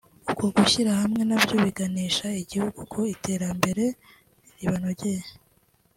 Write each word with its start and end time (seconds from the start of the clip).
uko 0.31 0.43
gushyira 0.57 0.91
hamwe 1.01 1.21
nabyo 1.29 1.55
biganisha 1.65 2.27
igihugu 2.43 2.79
ku 2.91 2.99
iterambere 3.13 3.83
ribanogera 4.59 5.27